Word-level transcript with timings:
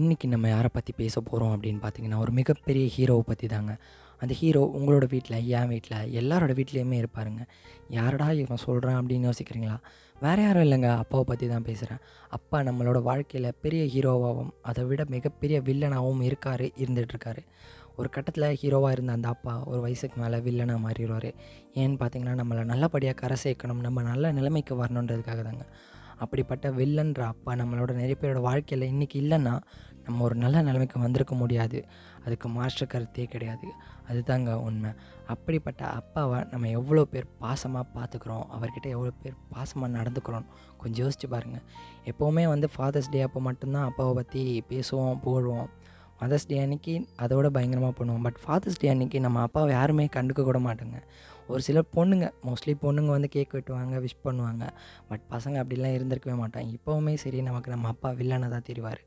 இன்றைக்கி 0.00 0.26
நம்ம 0.26 0.48
யாரை 0.48 0.68
பற்றி 0.72 0.92
பேச 0.96 1.20
போகிறோம் 1.20 1.50
அப்படின்னு 1.54 1.80
பார்த்தீங்கன்னா 1.82 2.18
ஒரு 2.18 2.32
மிகப்பெரிய 2.32 2.84
ஹீரோவை 2.94 3.20
பற்றி 3.20 3.46
தாங்க. 3.46 3.72
அந்த 4.20 4.34
ஹீரோ 4.34 4.60
உங்களோட 4.78 5.06
வீட்டில் 5.08 5.36
என் 5.56 5.68
வீட்டில் 5.68 5.98
எல்லாரோட 6.20 6.52
வீட்லேயுமே 6.58 6.96
இருப்பாருங்க. 7.02 7.42
யாரடா 7.88 8.30
இவன் 8.30 8.62
சொல்கிறான் 8.64 8.98
அப்படின்னு 9.00 9.28
யோசிக்கிறீங்களா? 9.30 9.76
வேறு 10.20 10.42
யாரும் 10.42 10.64
இல்லைங்க. 10.66 10.96
அப்பாவை 11.02 11.24
பற்றி 11.28 11.48
தான் 11.48 11.62
பேசுகிறேன் 11.62 12.00
அப்பா 12.28 12.60
நம்மளோட 12.60 13.02
வாழ்க்கையில் 13.02 13.50
பெரிய 13.60 13.84
ஹீரோவாகவும் 13.94 14.50
அதை 14.62 14.84
விட 14.84 15.04
மிகப்பெரிய 15.08 15.60
வில்லனாகவும் 15.60 16.22
இருக்கார் 16.22 16.66
இருந்துகிட்ருக்காரு 16.82 17.44
ஒரு 17.96 18.08
கட்டத்தில் 18.08 18.58
ஹீரோவாக 18.62 18.90
இருந்த 18.90 19.12
அந்த 19.12 19.28
அப்பா 19.28 19.54
ஒரு 19.64 19.80
வயசுக்கு 19.80 20.18
மேலே 20.20 20.38
வில்லனாக 20.48 20.84
மாறிடுவார். 20.86 21.30
ஏன்னு 21.74 21.98
பார்த்தீங்கன்னா 22.02 22.36
நம்மளை 22.42 22.64
நல்லபடியாக 22.64 23.20
கரை 23.22 23.38
சேர்க்கணும் 23.44 23.84
நம்ம 23.88 24.02
நல்ல 24.02 24.32
நிலைமைக்கு 24.32 24.84
வரணுன்றதுக்காக 24.84 25.42
தாங்க. 25.42 25.66
அப்படிப்பட்ட 26.24 26.66
வில்லன்ற 26.78 27.22
அப்பா 27.32 27.52
நம்மளோட 27.60 27.90
நிறைய 28.00 28.16
பேரோட 28.20 28.40
வாழ்க்கையில் 28.48 28.90
இன்றைக்கி 28.92 29.16
இல்லைன்னா 29.22 29.54
நம்ம 30.04 30.22
ஒரு 30.26 30.36
நல்ல 30.42 30.56
நிலைமைக்கு 30.62 30.98
வந்திருக்க 31.04 31.34
முடியாது. 31.42 31.78
அதுக்கு 32.24 32.46
மாற்று 32.56 32.84
கருத்தே 32.92 33.24
கிடையாது. 33.34 33.68
அதுதாங்க 34.10 34.52
உண்மை. 34.68 34.90
அப்படிப்பட்ட 35.32 35.82
அப்பாவை 35.98 36.38
நம்ம 36.52 36.70
எவ்வளோ 36.78 37.02
பேர் 37.12 37.28
பாசமாக 37.44 37.84
பார்த்துக்குறோம் 37.96 38.44
அவர்கிட்ட 38.56 38.88
எவ்வளோ 38.96 39.12
பேர் 39.22 39.36
பாசமாக 39.54 39.90
நடந்துக்கிறோம் 39.98 40.48
கொஞ்சம் 40.82 41.02
யோசிச்சு 41.04 41.28
பாருங்கள் 41.34 41.64
எப்போவுமே 42.12 42.44
வந்து 42.54 42.68
ஃபாதர்ஸ் 42.74 43.12
டே 43.14 43.22
அப்போ 43.28 43.42
மட்டும்தான் 43.48 43.88
அப்பாவை 43.90 44.14
பற்றி 44.20 44.42
பேசுவோம் 44.72 45.20
புகழ்வோம் 45.26 45.68
மதர்ஸ் 46.22 46.48
டே 46.50 46.56
அன்னைக்கு 46.64 46.92
அதோட 47.24 47.46
பயங்கரமாக 47.54 47.94
பண்ணுவோம் 47.98 48.24
பட் 48.26 48.36
ஃபாதர்ஸ் 48.42 48.80
டே 48.80 48.88
அன்னைக்கு 48.88 49.18
நம்ம 49.20 49.38
அப்பாவை 49.46 49.70
யாருமே 49.78 50.04
கண்டுக்க 50.16 50.42
கூட 50.48 50.58
மாட்டோங்க. 50.66 50.98
ஒரு 51.46 51.62
சில 51.62 51.82
பொண்ணுங்க 51.96 52.32
மோஸ்ட்லி 52.46 52.74
பொண்ணுங்க 52.82 53.06
வந்து 53.06 53.28
கேக் 53.28 53.54
வெட்டுவாங்க 53.54 54.06
விஷ் 54.06 54.20
பண்ணுவாங்க. 54.24 54.68
பட் 55.08 55.20
பசங்க 55.30 55.56
அப்படிலாம் 55.62 55.96
இருந்திருக்கவே 55.96 56.36
மாட்டாங்க. 56.42 56.78
இப்போவுமே 56.78 57.14
சரி 57.14 57.42
நமக்கு 57.42 57.70
நம்ம 57.70 57.88
அப்பா 57.88 58.10
வில்லனை 58.10 58.48
தான் 58.48 58.66
தெரிவார். 58.72 58.98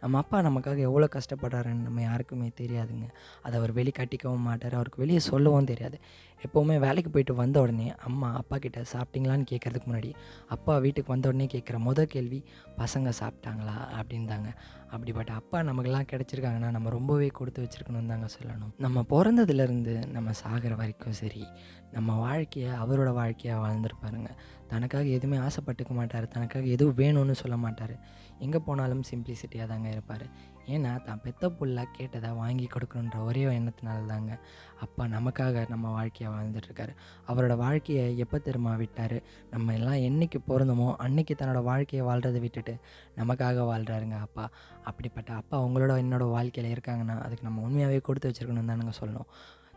நம்ம 0.00 0.18
அப்பா 0.18 0.40
நமக்காக 0.40 0.78
எவ்வளோ 0.78 1.08
கஷ்டப்படுறாருன்னு 1.12 1.86
நம்ம 1.88 2.02
யாருக்குமே 2.02 2.52
தெரியாதுங்க. 2.60 3.08
அதை 3.42 3.58
அவர் 3.58 3.72
வெளி 3.72 3.92
கட்டிக்கவும் 3.98 4.46
மாட்டார். 4.48 4.74
அவருக்கு 4.74 4.98
வெளியே 4.98 5.18
சொல்லவும் 5.18 5.64
தெரியாது. 5.64 5.98
எப்போவுமே 6.46 6.78
வேலைக்கு 6.78 7.10
போயிட்டு 7.10 7.34
வந்த 7.34 7.60
உடனே 7.60 7.94
அம்மா 7.94 8.34
அப்பா 8.34 8.58
கிட்ட 8.58 8.82
சாப்பிட்டீங்களான்னு 8.92 9.44
கேட்குறதுக்கு 9.50 9.88
முன்னாடி 9.92 10.14
அப்பா 10.48 10.78
வீட்டுக்கு 10.78 11.12
வந்த 11.12 11.28
உடனே 11.28 11.46
கேட்குற 11.46 11.78
முதல் 11.78 12.06
கேள்வி 12.06 12.44
பசங்க 12.76 13.12
சாப்பிட்டாங்களா? 13.20 13.74
அப்படின்னு 13.98 14.24
தாங்க 14.24 14.52
அப்படிப்பட்ட 14.90 15.32
அப்பா 15.32 15.62
நமக்கெல்லாம் 15.62 16.06
கிடச்சிருக்காங்கன்னா 16.12 16.70
நம்ம 16.70 16.90
ரொம்பவே 16.90 17.26
கொடுத்து 17.26 17.62
வச்சுருக்கணும் 17.62 18.06
தாங்க 18.06 18.28
சொல்லணும். 18.40 18.72
நம்ம 18.78 19.04
பிறந்ததுலேருந்து 19.10 20.06
நம்ம 20.06 20.32
சாகிற 20.32 20.74
வரைக்கும் 20.74 21.12
சரி 21.12 21.46
நம்ம 21.92 22.16
வாழ்க்கையை 22.18 22.72
அவரோட 22.82 23.10
வாழ்க்கையாக 23.12 23.62
வாழ்ந்துருப்பாருங்க. 23.64 24.30
தனக்காக 24.68 25.06
எதுவுமே 25.16 25.38
ஆசைப்பட்டுக்க 25.46 25.92
மாட்டார். 25.98 26.26
தனக்காக 26.28 26.64
எதுவும் 26.66 26.98
வேணும்னு 26.98 27.34
சொல்ல 27.42 27.56
மாட்டார். 27.56 27.94
எங்கே 28.38 28.58
போனாலும் 28.58 29.02
சிம்பிளிசிட்டியாக 29.10 29.68
தாங்க 29.68 29.88
இருப்பார். 29.88 30.24
ஏன்னா 30.66 30.90
தான் 31.06 31.20
பெத்த 31.24 31.44
புள்ள 31.48 31.84
கேட்டதை 31.96 32.30
வாங்கி 32.30 32.66
கொடுக்கணுன்ற 32.74 33.18
ஒரே 33.24 33.42
எண்ணத்தினால 33.58 34.06
தாங்க 34.06 34.32
அப்பா 34.84 35.04
நமக்காக 35.06 35.64
நம்ம 35.68 35.86
வாழ்க்கையை 35.90 36.28
வாழ்ந்துட்டுருக்காரு. 36.34 36.92
அவரோட 37.28 37.54
வாழ்க்கையை 37.56 38.04
எப்போ 38.18 38.38
திரும்ப 38.38 38.76
விட்டார்? 38.76 39.16
நம்ம 39.50 39.74
எல்லாம் 39.74 40.00
என்றைக்கு 40.08 40.40
பிறந்தோமோ 40.48 40.88
அன்னைக்கு 40.96 41.34
தன்னோட 41.34 41.62
வாழ்க்கையை 41.62 42.04
வாழ்கிறத 42.08 42.40
விட்டுட்டு 42.40 42.74
நமக்காக 43.16 43.64
வாழ்கிறாருங்க 43.72 44.18
அப்பா. 44.26 44.46
அப்படிப்பட்ட 44.82 45.30
அப்பா 45.32 45.56
உங்களோட 45.66 45.94
என்னோட 46.04 46.26
வாழ்க்கையில் 46.36 46.74
இருக்காங்கன்னா 46.76 47.16
அதுக்கு 47.26 47.48
நம்ம 47.48 47.62
உண்மையாகவே 47.62 48.00
கொடுத்து 48.00 48.28
வச்சுருக்கணும் 48.30 48.70
தானுங்க 48.72 48.94
சொல்லணும். 49.00 49.30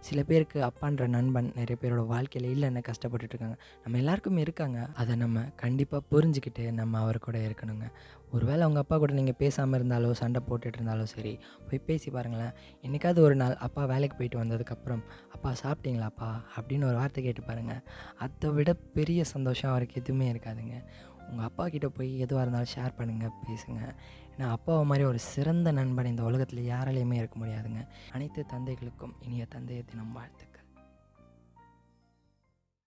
சில 0.07 0.19
பேருக்கு 0.29 0.59
அப்பான்ற 0.63 1.03
நண்பன் 1.07 1.49
நிறைய 1.55 1.75
பேரோட 1.81 2.01
வாழ்க்கையில் 2.05 2.47
இல்லைன்னு 2.53 2.81
கஷ்டப்பட்டுட்டு 2.89 3.33
இருக்காங்க 3.33 3.57
நம்ம 3.83 3.97
எல்லாருக்குமே 3.97 4.41
இருக்காங்க. 4.41 4.79
அதை 4.93 5.13
நம்ம 5.15 5.43
கண்டிப்பாக 5.63 6.03
புரிஞ்சுக்கிட்டு 6.11 6.65
நம்ம 6.71 6.99
அவர் 6.99 7.25
கூட 7.27 7.37
இருக்கணுங்க. 7.47 7.87
ஒருவேளை 8.31 8.61
அவங்க 8.61 8.79
அப்பா 8.79 8.95
கூட 8.97 9.13
நீங்கள் 9.13 9.37
பேசாமல் 9.37 9.77
இருந்தாலோ 9.79 10.11
சண்டை 10.21 10.39
போட்டுட்டு 10.47 10.77
இருந்தாலோ 10.79 11.05
சரி 11.13 11.33
போய் 11.67 11.83
பேசி 11.87 12.09
பாருங்களேன். 12.11 12.53
என்றைக்காவது 12.81 13.21
ஒரு 13.21 13.35
நாள் 13.35 13.55
அப்பா 13.67 13.85
வேலைக்கு 13.85 14.17
போயிட்டு 14.17 14.41
வந்ததுக்கப்புறம் 14.43 15.03
அப்பா 15.35 15.51
சாப்பிட்டீங்களாப்பா? 15.63 16.29
அப்படின்னு 16.55 16.89
ஒரு 16.89 16.97
வார்த்தை 17.01 17.23
கேட்டு 17.23 17.43
பாருங்கள் 17.43 17.81
அதை 18.25 18.49
விட 18.49 18.73
பெரிய 18.97 19.23
சந்தோஷம் 19.33 19.71
அவருக்கு 19.71 20.01
எதுவுமே 20.01 20.27
இருக்காதுங்க. 20.31 20.77
உங்கள் 21.29 21.45
அப்பா 21.45 21.67
கிட்டே 21.67 21.87
போய் 21.87 22.19
எதுவாக 22.19 22.43
இருந்தாலும் 22.43 22.73
ஷேர் 22.75 22.97
பண்ணுங்கள் 22.97 23.35
பேசுங்கள் 23.47 23.93
ஏன்னா 24.37 24.47
அப்பாவை 24.49 24.85
மாதிரி 24.85 25.07
ஒரு 25.07 25.19
சிறந்த 25.19 25.71
நண்பன் 25.71 26.05
இந்த 26.05 26.23
உலகத்தில் 26.23 26.69
யாராலையுமே 26.69 27.13
இருக்க 27.13 27.45
முடியாதுங்க. 27.45 27.81
அனைத்து 28.11 28.45
தந்தைகளுக்கும் 28.45 29.15
இனிய 29.19 29.45
தந்தைய 29.55 29.83
தினம் 29.85 30.11
வாழ்த்து 30.11 30.45